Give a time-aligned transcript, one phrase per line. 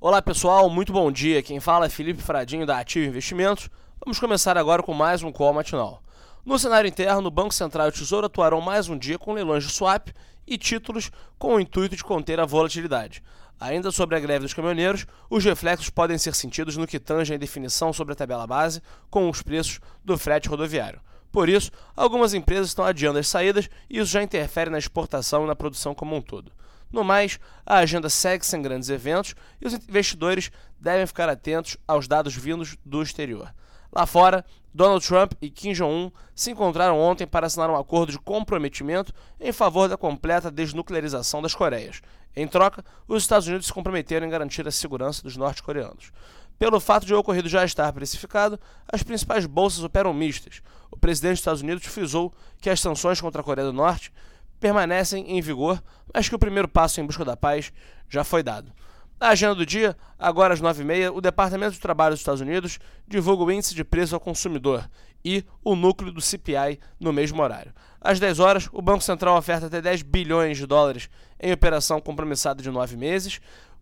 [0.00, 1.42] Olá pessoal, muito bom dia.
[1.42, 3.68] Quem fala é Felipe Fradinho da Ativo Investimentos.
[3.98, 6.00] Vamos começar agora com mais um call matinal.
[6.46, 9.64] No cenário interno, o Banco Central e o Tesouro atuarão mais um dia com leilões
[9.64, 10.10] de swap
[10.46, 13.24] e títulos com o intuito de conter a volatilidade.
[13.58, 17.36] Ainda sobre a greve dos caminhoneiros, os reflexos podem ser sentidos no que tange a
[17.36, 18.80] definição sobre a tabela base
[19.10, 21.00] com os preços do frete rodoviário.
[21.32, 25.48] Por isso, algumas empresas estão adiando as saídas e isso já interfere na exportação e
[25.48, 26.52] na produção como um todo.
[26.90, 30.50] No mais, a agenda segue sem grandes eventos e os investidores
[30.80, 33.52] devem ficar atentos aos dados vindos do exterior.
[33.92, 38.18] Lá fora, Donald Trump e Kim Jong-un se encontraram ontem para assinar um acordo de
[38.18, 42.00] comprometimento em favor da completa desnuclearização das Coreias.
[42.36, 46.12] Em troca, os Estados Unidos se comprometeram em garantir a segurança dos norte-coreanos.
[46.58, 48.58] Pelo fato de o ocorrido já estar precificado,
[48.90, 50.60] as principais bolsas operam mistas.
[50.90, 54.12] O presidente dos Estados Unidos frisou que as sanções contra a Coreia do Norte
[54.58, 57.72] permanecem em vigor, mas que o primeiro passo em busca da paz
[58.08, 58.72] já foi dado.
[59.20, 63.42] Na agenda do dia, agora às 9h30, o Departamento de Trabalho dos Estados Unidos divulga
[63.42, 64.88] o índice de preço ao consumidor
[65.24, 67.72] e o núcleo do CPI no mesmo horário.
[68.00, 72.62] Às 10 horas, o Banco Central oferta até 10 bilhões de dólares em operação compromissada
[72.62, 73.40] de nove meses.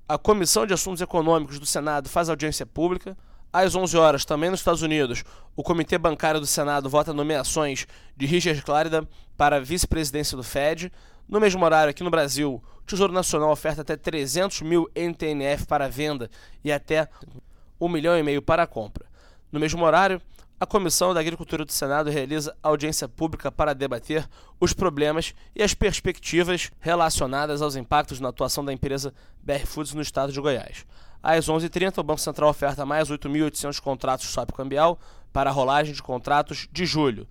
[0.08, 3.16] A Comissão de Assuntos Econômicos do Senado faz audiência pública.
[3.52, 8.26] Às 11 horas, também nos Estados Unidos, o Comitê Bancário do Senado vota nomeações de
[8.26, 10.92] Richard Clarida para vice-presidência do Fed.
[11.28, 15.88] No mesmo horário, aqui no Brasil, o Tesouro Nacional oferta até 300 mil NTNF para
[15.88, 16.30] venda
[16.62, 17.08] e até
[17.80, 19.06] 1 milhão e meio para compra.
[19.50, 20.20] No mesmo horário,
[20.58, 24.26] a Comissão da Agricultura do Senado realiza audiência pública para debater
[24.58, 29.12] os problemas e as perspectivas relacionadas aos impactos na atuação da empresa
[29.42, 30.86] BR Foods no estado de Goiás.
[31.22, 34.98] Às 11h30, o Banco Central oferta mais 8.800 contratos swap cambial
[35.30, 37.28] para a rolagem de contratos de julho.